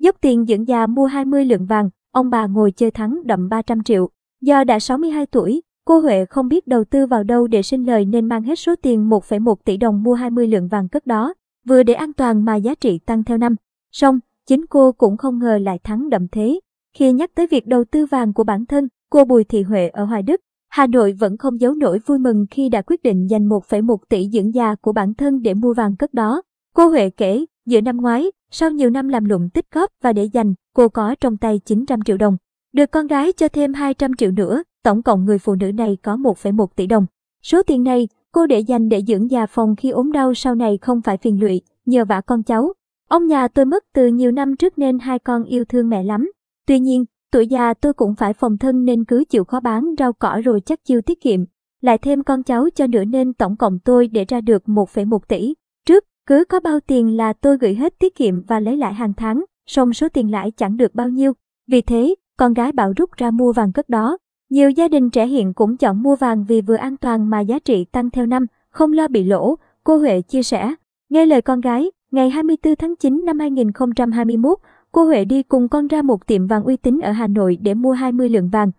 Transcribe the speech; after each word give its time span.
Dốc 0.00 0.16
tiền 0.20 0.46
dưỡng 0.46 0.68
già 0.68 0.86
mua 0.86 1.06
20 1.06 1.44
lượng 1.44 1.66
vàng, 1.66 1.90
ông 2.12 2.30
bà 2.30 2.46
ngồi 2.46 2.72
chơi 2.72 2.90
thắng 2.90 3.26
đậm 3.26 3.48
300 3.48 3.82
triệu. 3.82 4.08
Do 4.40 4.64
đã 4.64 4.78
62 4.78 5.26
tuổi, 5.26 5.62
cô 5.84 6.00
Huệ 6.00 6.24
không 6.24 6.48
biết 6.48 6.66
đầu 6.66 6.84
tư 6.84 7.06
vào 7.06 7.22
đâu 7.24 7.46
để 7.46 7.62
sinh 7.62 7.86
lời 7.86 8.04
nên 8.04 8.28
mang 8.28 8.42
hết 8.42 8.58
số 8.58 8.74
tiền 8.82 9.08
1,1 9.10 9.54
tỷ 9.64 9.76
đồng 9.76 10.02
mua 10.02 10.14
20 10.14 10.46
lượng 10.46 10.68
vàng 10.68 10.88
cất 10.88 11.06
đó, 11.06 11.34
vừa 11.68 11.82
để 11.82 11.94
an 11.94 12.12
toàn 12.12 12.44
mà 12.44 12.56
giá 12.56 12.74
trị 12.74 12.98
tăng 12.98 13.24
theo 13.24 13.38
năm. 13.38 13.54
Song, 13.92 14.18
chính 14.46 14.66
cô 14.66 14.92
cũng 14.92 15.16
không 15.16 15.38
ngờ 15.38 15.58
lại 15.58 15.78
thắng 15.84 16.10
đậm 16.10 16.28
thế. 16.28 16.60
Khi 16.96 17.12
nhắc 17.12 17.30
tới 17.34 17.46
việc 17.46 17.66
đầu 17.66 17.84
tư 17.84 18.06
vàng 18.06 18.32
của 18.32 18.44
bản 18.44 18.66
thân, 18.66 18.88
cô 19.10 19.24
Bùi 19.24 19.44
Thị 19.44 19.62
Huệ 19.62 19.88
ở 19.88 20.04
Hoài 20.04 20.22
Đức, 20.22 20.40
Hà 20.68 20.86
Nội 20.86 21.12
vẫn 21.12 21.36
không 21.36 21.60
giấu 21.60 21.74
nổi 21.74 21.98
vui 22.06 22.18
mừng 22.18 22.46
khi 22.50 22.68
đã 22.68 22.82
quyết 22.82 23.02
định 23.02 23.26
dành 23.30 23.48
1,1 23.48 23.96
tỷ 24.08 24.28
dưỡng 24.32 24.54
già 24.54 24.74
của 24.74 24.92
bản 24.92 25.14
thân 25.14 25.42
để 25.42 25.54
mua 25.54 25.74
vàng 25.74 25.96
cất 25.96 26.14
đó. 26.14 26.42
Cô 26.74 26.88
Huệ 26.88 27.10
kể, 27.10 27.44
giữa 27.66 27.80
năm 27.80 27.96
ngoái, 27.96 28.30
sau 28.50 28.70
nhiều 28.70 28.90
năm 28.90 29.08
làm 29.08 29.24
lụng 29.24 29.48
tích 29.54 29.66
góp 29.72 29.90
và 30.02 30.12
để 30.12 30.24
dành, 30.24 30.54
cô 30.74 30.88
có 30.88 31.14
trong 31.20 31.36
tay 31.36 31.58
900 31.58 32.02
triệu 32.02 32.16
đồng. 32.16 32.36
Được 32.72 32.90
con 32.90 33.06
gái 33.06 33.32
cho 33.32 33.48
thêm 33.48 33.74
200 33.74 34.14
triệu 34.14 34.30
nữa, 34.30 34.62
tổng 34.82 35.02
cộng 35.02 35.24
người 35.24 35.38
phụ 35.38 35.54
nữ 35.54 35.72
này 35.72 35.98
có 36.02 36.16
1,1 36.16 36.66
tỷ 36.76 36.86
đồng. 36.86 37.06
Số 37.42 37.62
tiền 37.62 37.82
này, 37.82 38.08
cô 38.32 38.46
để 38.46 38.60
dành 38.60 38.88
để 38.88 39.02
dưỡng 39.06 39.30
già 39.30 39.46
phòng 39.46 39.76
khi 39.76 39.90
ốm 39.90 40.12
đau 40.12 40.34
sau 40.34 40.54
này 40.54 40.78
không 40.78 41.02
phải 41.02 41.16
phiền 41.16 41.40
lụy, 41.40 41.60
nhờ 41.86 42.04
vả 42.04 42.20
con 42.20 42.42
cháu. 42.42 42.72
Ông 43.08 43.26
nhà 43.26 43.48
tôi 43.48 43.64
mất 43.64 43.84
từ 43.94 44.06
nhiều 44.06 44.32
năm 44.32 44.56
trước 44.56 44.78
nên 44.78 44.98
hai 44.98 45.18
con 45.18 45.44
yêu 45.44 45.64
thương 45.64 45.88
mẹ 45.88 46.02
lắm. 46.02 46.30
Tuy 46.66 46.80
nhiên, 46.80 47.04
tuổi 47.32 47.46
già 47.46 47.74
tôi 47.74 47.92
cũng 47.92 48.14
phải 48.14 48.32
phòng 48.32 48.58
thân 48.58 48.84
nên 48.84 49.04
cứ 49.04 49.24
chịu 49.28 49.44
khó 49.44 49.60
bán 49.60 49.94
rau 49.98 50.12
cỏ 50.12 50.40
rồi 50.44 50.60
chắc 50.60 50.84
chiêu 50.84 51.00
tiết 51.00 51.20
kiệm. 51.20 51.40
Lại 51.80 51.98
thêm 51.98 52.22
con 52.22 52.42
cháu 52.42 52.68
cho 52.74 52.86
nữa 52.86 53.04
nên 53.04 53.32
tổng 53.32 53.56
cộng 53.56 53.78
tôi 53.78 54.08
để 54.08 54.24
ra 54.28 54.40
được 54.40 54.62
1,1 54.66 55.18
tỷ. 55.28 55.54
Trước, 55.86 56.04
cứ 56.30 56.44
có 56.44 56.60
bao 56.60 56.80
tiền 56.80 57.16
là 57.16 57.32
tôi 57.32 57.58
gửi 57.58 57.74
hết 57.74 57.98
tiết 57.98 58.14
kiệm 58.14 58.42
và 58.42 58.60
lấy 58.60 58.76
lại 58.76 58.94
hàng 58.94 59.12
tháng, 59.16 59.44
song 59.66 59.92
số 59.92 60.08
tiền 60.08 60.30
lãi 60.30 60.50
chẳng 60.50 60.76
được 60.76 60.94
bao 60.94 61.08
nhiêu. 61.08 61.32
Vì 61.66 61.82
thế, 61.82 62.14
con 62.36 62.54
gái 62.54 62.72
bảo 62.72 62.92
rút 62.96 63.10
ra 63.16 63.30
mua 63.30 63.52
vàng 63.52 63.72
cất 63.72 63.88
đó. 63.88 64.18
Nhiều 64.50 64.70
gia 64.70 64.88
đình 64.88 65.10
trẻ 65.10 65.26
hiện 65.26 65.54
cũng 65.54 65.76
chọn 65.76 66.02
mua 66.02 66.16
vàng 66.16 66.44
vì 66.44 66.60
vừa 66.60 66.76
an 66.76 66.96
toàn 66.96 67.30
mà 67.30 67.40
giá 67.40 67.58
trị 67.58 67.84
tăng 67.84 68.10
theo 68.10 68.26
năm, 68.26 68.46
không 68.70 68.92
lo 68.92 69.08
bị 69.08 69.24
lỗ, 69.24 69.56
cô 69.84 69.96
Huệ 69.98 70.22
chia 70.22 70.42
sẻ. 70.42 70.74
Nghe 71.08 71.26
lời 71.26 71.42
con 71.42 71.60
gái, 71.60 71.90
ngày 72.10 72.30
24 72.30 72.76
tháng 72.76 72.96
9 72.96 73.22
năm 73.24 73.38
2021, 73.38 74.58
cô 74.92 75.04
Huệ 75.04 75.24
đi 75.24 75.42
cùng 75.42 75.68
con 75.68 75.86
ra 75.86 76.02
một 76.02 76.26
tiệm 76.26 76.46
vàng 76.46 76.64
uy 76.64 76.76
tín 76.76 77.00
ở 77.00 77.12
Hà 77.12 77.26
Nội 77.26 77.58
để 77.60 77.74
mua 77.74 77.92
20 77.92 78.28
lượng 78.28 78.48
vàng, 78.48 78.70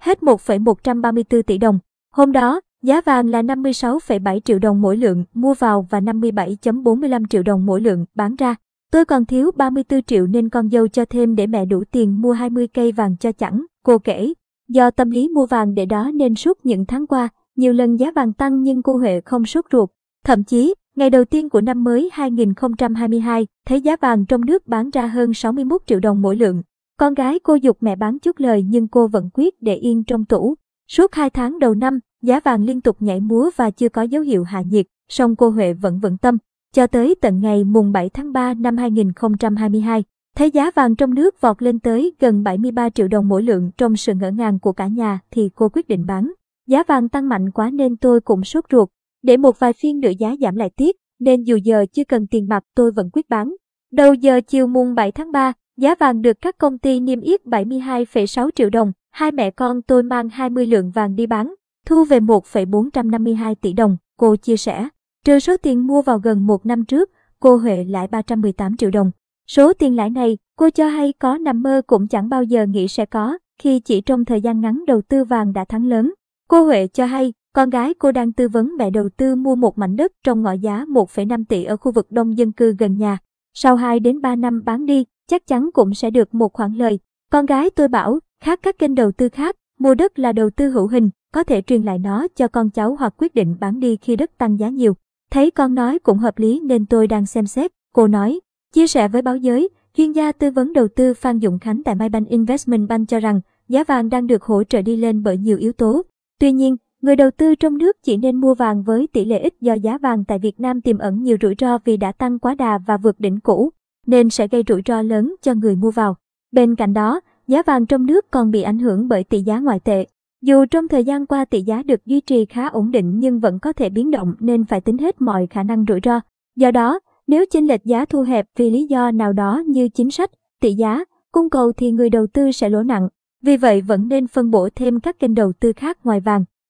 hết 0.00 0.22
1,134 0.22 1.42
tỷ 1.42 1.58
đồng. 1.58 1.78
Hôm 2.14 2.32
đó, 2.32 2.60
giá 2.82 3.00
vàng 3.00 3.28
là 3.28 3.42
56,7 3.42 4.40
triệu 4.40 4.58
đồng 4.58 4.80
mỗi 4.80 4.96
lượng 4.96 5.24
mua 5.34 5.54
vào 5.54 5.86
và 5.90 6.00
57,45 6.00 7.24
triệu 7.30 7.42
đồng 7.42 7.66
mỗi 7.66 7.80
lượng 7.80 8.04
bán 8.14 8.36
ra. 8.36 8.54
Tôi 8.92 9.04
còn 9.04 9.24
thiếu 9.24 9.50
34 9.56 10.02
triệu 10.02 10.26
nên 10.26 10.48
con 10.48 10.70
dâu 10.70 10.88
cho 10.88 11.04
thêm 11.04 11.36
để 11.36 11.46
mẹ 11.46 11.64
đủ 11.64 11.84
tiền 11.90 12.22
mua 12.22 12.32
20 12.32 12.68
cây 12.68 12.92
vàng 12.92 13.16
cho 13.16 13.32
chẳng, 13.32 13.64
cô 13.84 13.98
kể. 13.98 14.32
Do 14.68 14.90
tâm 14.90 15.10
lý 15.10 15.28
mua 15.28 15.46
vàng 15.46 15.74
để 15.74 15.86
đó 15.86 16.10
nên 16.14 16.34
suốt 16.34 16.66
những 16.66 16.86
tháng 16.86 17.06
qua, 17.06 17.28
nhiều 17.56 17.72
lần 17.72 17.96
giá 17.96 18.10
vàng 18.10 18.32
tăng 18.32 18.62
nhưng 18.62 18.82
cô 18.82 18.96
Huệ 18.96 19.20
không 19.20 19.46
sốt 19.46 19.64
ruột. 19.72 19.90
Thậm 20.24 20.44
chí, 20.44 20.74
ngày 20.96 21.10
đầu 21.10 21.24
tiên 21.24 21.48
của 21.48 21.60
năm 21.60 21.84
mới 21.84 22.10
2022, 22.12 23.46
thấy 23.66 23.80
giá 23.80 23.96
vàng 23.96 24.26
trong 24.26 24.44
nước 24.44 24.66
bán 24.66 24.90
ra 24.90 25.06
hơn 25.06 25.34
61 25.34 25.82
triệu 25.86 26.00
đồng 26.00 26.22
mỗi 26.22 26.36
lượng. 26.36 26.62
Con 26.98 27.14
gái 27.14 27.38
cô 27.38 27.54
dục 27.54 27.76
mẹ 27.80 27.96
bán 27.96 28.18
chút 28.18 28.38
lời 28.38 28.62
nhưng 28.62 28.88
cô 28.88 29.06
vẫn 29.06 29.30
quyết 29.34 29.62
để 29.62 29.74
yên 29.74 30.04
trong 30.04 30.24
tủ. 30.24 30.54
Suốt 30.88 31.14
2 31.14 31.30
tháng 31.30 31.58
đầu 31.58 31.74
năm, 31.74 31.98
giá 32.22 32.40
vàng 32.40 32.64
liên 32.64 32.80
tục 32.80 32.96
nhảy 33.00 33.20
múa 33.20 33.50
và 33.56 33.70
chưa 33.70 33.88
có 33.88 34.02
dấu 34.02 34.22
hiệu 34.22 34.44
hạ 34.44 34.62
nhiệt, 34.70 34.86
song 35.08 35.36
cô 35.36 35.50
Huệ 35.50 35.72
vẫn 35.72 35.98
vững 35.98 36.18
tâm. 36.18 36.38
Cho 36.74 36.86
tới 36.86 37.14
tận 37.20 37.40
ngày 37.40 37.64
mùng 37.64 37.92
7 37.92 38.08
tháng 38.08 38.32
3 38.32 38.54
năm 38.54 38.76
2022, 38.76 40.04
thấy 40.36 40.50
giá 40.50 40.70
vàng 40.70 40.96
trong 40.96 41.14
nước 41.14 41.40
vọt 41.40 41.62
lên 41.62 41.80
tới 41.80 42.12
gần 42.20 42.42
73 42.42 42.90
triệu 42.90 43.08
đồng 43.08 43.28
mỗi 43.28 43.42
lượng 43.42 43.70
trong 43.76 43.96
sự 43.96 44.14
ngỡ 44.14 44.30
ngàng 44.30 44.58
của 44.58 44.72
cả 44.72 44.86
nhà 44.86 45.20
thì 45.30 45.50
cô 45.54 45.68
quyết 45.68 45.88
định 45.88 46.06
bán. 46.06 46.32
Giá 46.66 46.82
vàng 46.88 47.08
tăng 47.08 47.28
mạnh 47.28 47.50
quá 47.50 47.70
nên 47.70 47.96
tôi 47.96 48.20
cũng 48.20 48.44
sốt 48.44 48.64
ruột. 48.72 48.88
Để 49.22 49.36
một 49.36 49.58
vài 49.58 49.72
phiên 49.72 50.00
nữa 50.00 50.12
giá 50.18 50.34
giảm 50.40 50.56
lại 50.56 50.70
tiếp, 50.76 50.96
nên 51.20 51.42
dù 51.42 51.56
giờ 51.56 51.86
chưa 51.92 52.04
cần 52.04 52.26
tiền 52.26 52.48
mặt 52.48 52.64
tôi 52.74 52.92
vẫn 52.92 53.10
quyết 53.12 53.28
bán. 53.28 53.54
Đầu 53.92 54.14
giờ 54.14 54.40
chiều 54.40 54.66
mùng 54.66 54.94
7 54.94 55.12
tháng 55.12 55.32
3, 55.32 55.52
giá 55.76 55.94
vàng 55.94 56.22
được 56.22 56.40
các 56.40 56.58
công 56.58 56.78
ty 56.78 57.00
niêm 57.00 57.20
yết 57.20 57.44
72,6 57.44 58.50
triệu 58.54 58.70
đồng. 58.70 58.92
Hai 59.10 59.32
mẹ 59.32 59.50
con 59.50 59.82
tôi 59.82 60.02
mang 60.02 60.28
20 60.28 60.66
lượng 60.66 60.90
vàng 60.90 61.16
đi 61.16 61.26
bán, 61.26 61.54
thu 61.86 62.04
về 62.04 62.20
1,452 62.20 63.54
tỷ 63.54 63.72
đồng, 63.72 63.96
cô 64.16 64.36
chia 64.36 64.56
sẻ. 64.56 64.88
Trừ 65.24 65.38
số 65.38 65.56
tiền 65.56 65.86
mua 65.86 66.02
vào 66.02 66.18
gần 66.18 66.46
một 66.46 66.66
năm 66.66 66.84
trước, 66.84 67.10
cô 67.40 67.56
Huệ 67.56 67.84
lãi 67.84 68.06
318 68.06 68.76
triệu 68.76 68.90
đồng. 68.90 69.10
Số 69.46 69.72
tiền 69.72 69.96
lãi 69.96 70.10
này, 70.10 70.38
cô 70.56 70.70
cho 70.70 70.88
hay 70.88 71.12
có 71.12 71.38
nằm 71.38 71.62
mơ 71.62 71.82
cũng 71.86 72.08
chẳng 72.08 72.28
bao 72.28 72.42
giờ 72.42 72.66
nghĩ 72.66 72.88
sẽ 72.88 73.06
có, 73.06 73.38
khi 73.58 73.80
chỉ 73.80 74.00
trong 74.00 74.24
thời 74.24 74.40
gian 74.40 74.60
ngắn 74.60 74.84
đầu 74.86 75.02
tư 75.02 75.24
vàng 75.24 75.52
đã 75.52 75.64
thắng 75.64 75.86
lớn. 75.86 76.14
Cô 76.48 76.64
Huệ 76.64 76.86
cho 76.86 77.06
hay, 77.06 77.32
con 77.54 77.70
gái 77.70 77.94
cô 77.94 78.12
đang 78.12 78.32
tư 78.32 78.48
vấn 78.48 78.76
mẹ 78.78 78.90
đầu 78.90 79.08
tư 79.16 79.36
mua 79.36 79.54
một 79.54 79.78
mảnh 79.78 79.96
đất 79.96 80.12
trong 80.24 80.42
ngõ 80.42 80.52
giá 80.52 80.84
1,5 80.88 81.44
tỷ 81.48 81.64
ở 81.64 81.76
khu 81.76 81.92
vực 81.92 82.06
đông 82.10 82.38
dân 82.38 82.52
cư 82.52 82.74
gần 82.78 82.98
nhà. 82.98 83.18
Sau 83.54 83.76
2 83.76 84.00
đến 84.00 84.20
3 84.20 84.36
năm 84.36 84.62
bán 84.64 84.86
đi, 84.86 85.04
chắc 85.26 85.46
chắn 85.46 85.70
cũng 85.72 85.94
sẽ 85.94 86.10
được 86.10 86.34
một 86.34 86.52
khoản 86.52 86.74
lời. 86.74 86.98
Con 87.30 87.46
gái 87.46 87.70
tôi 87.70 87.88
bảo, 87.88 88.18
khác 88.40 88.60
các 88.62 88.78
kênh 88.78 88.94
đầu 88.94 89.12
tư 89.12 89.28
khác, 89.28 89.56
mua 89.78 89.94
đất 89.94 90.18
là 90.18 90.32
đầu 90.32 90.50
tư 90.50 90.70
hữu 90.70 90.86
hình, 90.86 91.10
có 91.34 91.44
thể 91.44 91.62
truyền 91.62 91.82
lại 91.82 91.98
nó 91.98 92.26
cho 92.36 92.48
con 92.48 92.70
cháu 92.70 92.96
hoặc 92.98 93.14
quyết 93.18 93.34
định 93.34 93.56
bán 93.60 93.80
đi 93.80 93.96
khi 93.96 94.16
đất 94.16 94.38
tăng 94.38 94.58
giá 94.58 94.68
nhiều. 94.68 94.94
Thấy 95.30 95.50
con 95.50 95.74
nói 95.74 95.98
cũng 95.98 96.18
hợp 96.18 96.38
lý 96.38 96.60
nên 96.60 96.86
tôi 96.86 97.06
đang 97.06 97.26
xem 97.26 97.46
xét, 97.46 97.70
cô 97.94 98.06
nói. 98.06 98.40
Chia 98.72 98.86
sẻ 98.86 99.08
với 99.08 99.22
báo 99.22 99.36
giới, 99.36 99.68
chuyên 99.94 100.12
gia 100.12 100.32
tư 100.32 100.50
vấn 100.50 100.72
đầu 100.72 100.88
tư 100.88 101.14
Phan 101.14 101.40
Dũng 101.40 101.58
Khánh 101.58 101.82
tại 101.82 101.94
Maybank 101.94 102.28
Investment 102.28 102.88
Bank 102.88 103.08
cho 103.08 103.20
rằng 103.20 103.40
giá 103.68 103.84
vàng 103.84 104.08
đang 104.08 104.26
được 104.26 104.42
hỗ 104.42 104.64
trợ 104.64 104.82
đi 104.82 104.96
lên 104.96 105.22
bởi 105.22 105.36
nhiều 105.36 105.58
yếu 105.58 105.72
tố. 105.72 106.02
Tuy 106.40 106.52
nhiên, 106.52 106.76
người 107.02 107.16
đầu 107.16 107.30
tư 107.30 107.54
trong 107.54 107.78
nước 107.78 107.96
chỉ 108.02 108.16
nên 108.16 108.36
mua 108.36 108.54
vàng 108.54 108.82
với 108.82 109.06
tỷ 109.12 109.24
lệ 109.24 109.38
ít 109.38 109.54
do 109.60 109.72
giá 109.74 109.98
vàng 109.98 110.24
tại 110.24 110.38
Việt 110.38 110.60
Nam 110.60 110.80
tiềm 110.80 110.98
ẩn 110.98 111.22
nhiều 111.22 111.36
rủi 111.42 111.54
ro 111.58 111.78
vì 111.84 111.96
đã 111.96 112.12
tăng 112.12 112.38
quá 112.38 112.54
đà 112.54 112.78
và 112.78 112.96
vượt 112.96 113.20
đỉnh 113.20 113.40
cũ, 113.40 113.70
nên 114.06 114.30
sẽ 114.30 114.48
gây 114.48 114.62
rủi 114.68 114.82
ro 114.86 115.02
lớn 115.02 115.34
cho 115.42 115.54
người 115.54 115.76
mua 115.76 115.90
vào. 115.90 116.16
Bên 116.52 116.74
cạnh 116.74 116.94
đó, 116.94 117.20
giá 117.48 117.62
vàng 117.62 117.86
trong 117.86 118.06
nước 118.06 118.30
còn 118.30 118.50
bị 118.50 118.62
ảnh 118.62 118.78
hưởng 118.78 119.08
bởi 119.08 119.24
tỷ 119.24 119.40
giá 119.42 119.58
ngoại 119.58 119.80
tệ. 119.80 120.06
Dù 120.42 120.64
trong 120.66 120.88
thời 120.88 121.04
gian 121.04 121.26
qua 121.26 121.44
tỷ 121.44 121.62
giá 121.62 121.82
được 121.82 122.06
duy 122.06 122.20
trì 122.20 122.44
khá 122.44 122.66
ổn 122.66 122.90
định 122.90 123.18
nhưng 123.18 123.40
vẫn 123.40 123.58
có 123.58 123.72
thể 123.72 123.88
biến 123.90 124.10
động 124.10 124.34
nên 124.40 124.64
phải 124.64 124.80
tính 124.80 124.98
hết 124.98 125.20
mọi 125.20 125.46
khả 125.50 125.62
năng 125.62 125.84
rủi 125.88 126.00
ro. 126.04 126.20
Do 126.56 126.70
đó, 126.70 127.00
nếu 127.26 127.44
chênh 127.50 127.66
lệch 127.66 127.84
giá 127.84 128.04
thu 128.04 128.22
hẹp 128.22 128.46
vì 128.56 128.70
lý 128.70 128.86
do 128.86 129.10
nào 129.10 129.32
đó 129.32 129.62
như 129.66 129.88
chính 129.88 130.10
sách, 130.10 130.30
tỷ 130.60 130.72
giá, 130.72 131.04
cung 131.32 131.50
cầu 131.50 131.72
thì 131.72 131.90
người 131.90 132.10
đầu 132.10 132.26
tư 132.26 132.52
sẽ 132.52 132.68
lỗ 132.68 132.82
nặng. 132.82 133.08
Vì 133.42 133.56
vậy 133.56 133.80
vẫn 133.80 134.08
nên 134.08 134.26
phân 134.26 134.50
bổ 134.50 134.68
thêm 134.76 135.00
các 135.00 135.18
kênh 135.18 135.34
đầu 135.34 135.52
tư 135.52 135.72
khác 135.72 135.98
ngoài 136.04 136.20
vàng. 136.20 136.44